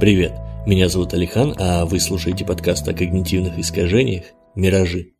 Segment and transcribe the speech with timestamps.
[0.00, 0.30] Привет,
[0.64, 5.14] меня зовут Алихан, а вы слушаете подкаст о когнитивных искажениях «Миражи».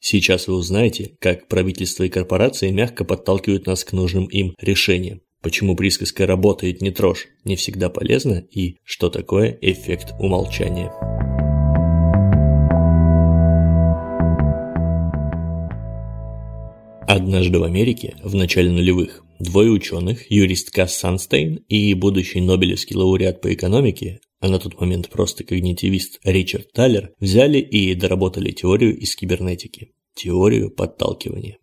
[0.00, 5.76] Сейчас вы узнаете, как правительство и корпорации мягко подталкивают нас к нужным им решениям, почему
[5.76, 10.90] присказка «работает не трожь» не всегда полезна и что такое эффект умолчания.
[17.06, 23.40] Однажды в Америке, в начале нулевых, двое ученых, юрист Касс Санстейн и будущий Нобелевский лауреат
[23.40, 29.14] по экономике, а на тот момент просто когнитивист Ричард Таллер, взяли и доработали теорию из
[29.16, 31.58] кибернетики– теорию подталкивания.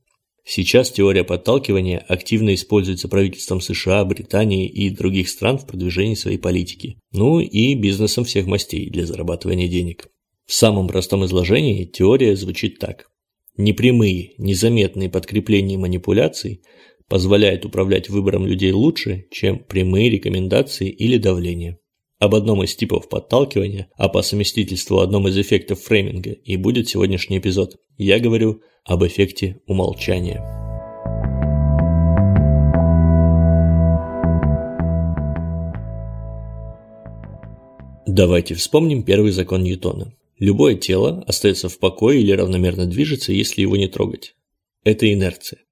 [0.47, 6.99] Сейчас теория подталкивания активно используется правительством США, Британии и других стран в продвижении своей политики,
[7.11, 10.07] ну и бизнесом всех мастей для зарабатывания денег.
[10.45, 13.07] В самом простом изложении теория звучит так.
[13.57, 16.61] Непрямые, незаметные подкрепления манипуляций
[17.09, 21.79] позволяют управлять выбором людей лучше, чем прямые рекомендации или давление.
[22.19, 27.39] Об одном из типов подталкивания, а по совместительству одном из эффектов фрейминга и будет сегодняшний
[27.39, 27.75] эпизод.
[27.97, 30.41] Я говорю об эффекте умолчания.
[38.07, 40.13] Давайте вспомним первый закон Ньютона.
[40.39, 44.35] Любое тело остается в покое или равномерно движется, если его не трогать.
[44.85, 45.64] Это инерция.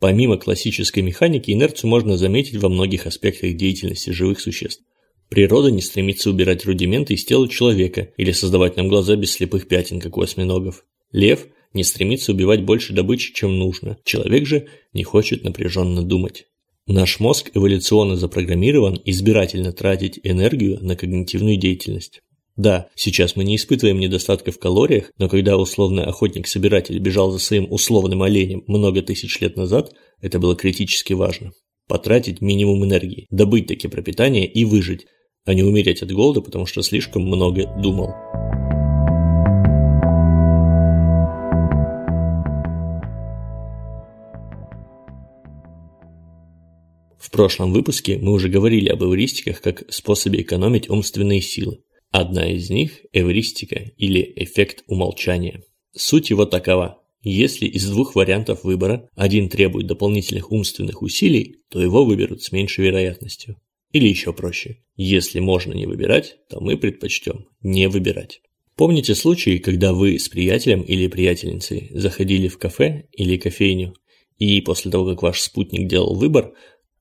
[0.00, 4.82] Помимо классической механики, инерцию можно заметить во многих аспектах деятельности живых существ.
[5.28, 10.00] Природа не стремится убирать рудименты из тела человека или создавать нам глаза без слепых пятен,
[10.00, 10.86] как у осьминогов.
[11.12, 13.98] Лев не стремится убивать больше добычи, чем нужно.
[14.02, 16.46] Человек же не хочет напряженно думать.
[16.86, 22.22] Наш мозг эволюционно запрограммирован избирательно тратить энергию на когнитивную деятельность.
[22.60, 27.66] Да, сейчас мы не испытываем недостатка в калориях, но когда условный охотник-собиратель бежал за своим
[27.72, 31.52] условным оленем много тысяч лет назад, это было критически важно.
[31.88, 35.06] Потратить минимум энергии, добыть таки пропитание и выжить,
[35.46, 38.10] а не умереть от голода, потому что слишком много думал.
[47.18, 51.78] В прошлом выпуске мы уже говорили об эвристиках как способе экономить умственные силы.
[52.10, 55.62] Одна из них– эвристика или эффект умолчания.
[55.92, 57.00] Суть его такова.
[57.22, 62.86] Если из двух вариантов выбора один требует дополнительных умственных усилий, то его выберут с меньшей
[62.86, 63.56] вероятностью.
[63.92, 64.78] Или еще проще.
[64.96, 68.40] Если можно не выбирать, то мы предпочтем не выбирать.
[68.74, 73.94] Помните случаи, когда вы с приятелем или приятельницей заходили в кафе или кофейню,
[74.38, 76.54] и после того, как ваш спутник делал выбор,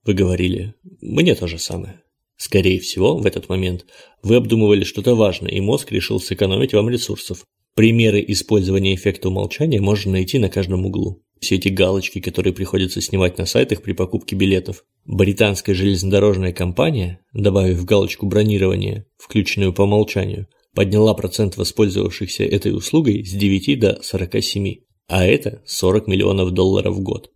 [0.03, 2.01] вы говорили «мне то же самое».
[2.39, 3.85] Скорее всего, в этот момент
[4.23, 7.43] вы обдумывали что-то важное, и мозг решил сэкономить вам ресурсов.
[7.75, 11.21] Примеры использования эффекта умолчания можно найти на каждом углу.
[11.41, 14.85] Все эти галочки, которые приходится снимать на сайтах при покупке билетов.
[15.05, 23.31] Британская железнодорожная компания, добавив галочку бронирования, включенную по умолчанию, подняла процент воспользовавшихся этой услугой с
[23.31, 24.75] 9 до 47,
[25.07, 27.31] а это 40 миллионов долларов в год.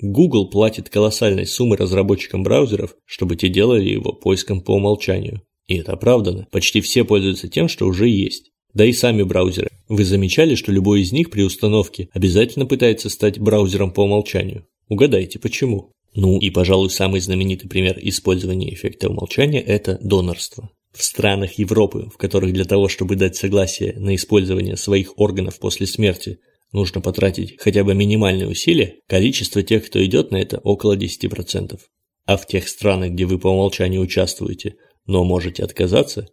[0.00, 5.42] Google платит колоссальной суммы разработчикам браузеров, чтобы те делали его поиском по умолчанию.
[5.66, 6.46] И это оправдано.
[6.50, 8.50] Почти все пользуются тем, что уже есть.
[8.74, 9.70] Да и сами браузеры.
[9.88, 14.66] Вы замечали, что любой из них при установке обязательно пытается стать браузером по умолчанию?
[14.88, 15.92] Угадайте, почему?
[16.14, 20.70] Ну и, пожалуй, самый знаменитый пример использования эффекта умолчания– это донорство.
[20.92, 25.86] В странах Европы, в которых для того, чтобы дать согласие на использование своих органов после
[25.86, 26.38] смерти,
[26.72, 31.78] нужно потратить хотя бы минимальные усилия, количество тех, кто идет на это, около 10%.
[32.26, 34.74] А в тех странах, где вы по умолчанию участвуете,
[35.06, 36.28] но можете отказаться,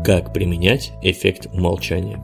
[0.08, 2.16] Как применять эффект умолчания?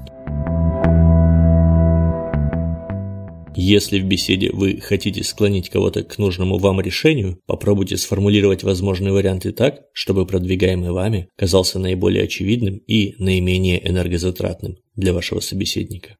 [3.54, 9.52] Если в беседе вы хотите склонить кого-то к нужному вам решению, попробуйте сформулировать возможные варианты
[9.52, 16.16] так, чтобы продвигаемый вами казался наиболее очевидным и наименее энергозатратным для вашего собеседника.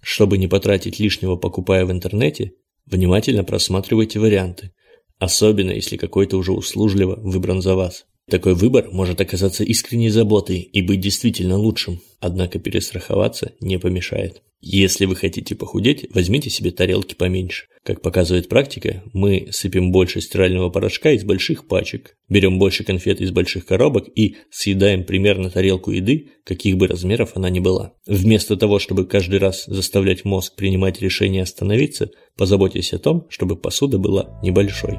[0.00, 2.52] Чтобы не потратить лишнего покупая в интернете,
[2.86, 4.70] внимательно просматривайте варианты,
[5.18, 8.06] особенно если какой-то уже услужливо выбран за вас.
[8.32, 14.40] Такой выбор может оказаться искренней заботой и быть действительно лучшим, однако перестраховаться не помешает.
[14.62, 17.66] Если вы хотите похудеть, возьмите себе тарелки поменьше.
[17.84, 23.32] Как показывает практика, мы сыпем больше стирального порошка из больших пачек, берем больше конфет из
[23.32, 27.92] больших коробок и съедаем примерно тарелку еды, каких бы размеров она ни была.
[28.06, 32.08] Вместо того, чтобы каждый раз заставлять мозг принимать решение остановиться,
[32.38, 34.96] позаботьтесь о том, чтобы посуда была небольшой.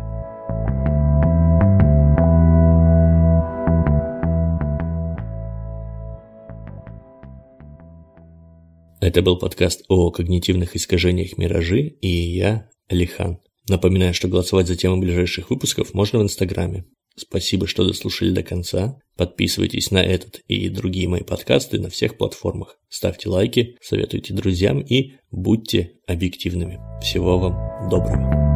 [9.04, 13.40] Это был подкаст о когнитивных искажениях «Миражи» и я, Алихан.
[13.68, 16.86] Напоминаю, что голосовать за темы ближайших выпусков можно в Инстаграме.
[17.18, 18.98] Спасибо, что дослушали до конца.
[19.18, 22.78] Подписывайтесь на этот и другие мои подкасты на всех платформах.
[22.88, 26.80] Ставьте лайки, советуйте друзьям и будьте объективными.
[27.02, 28.53] Всего вам доброго.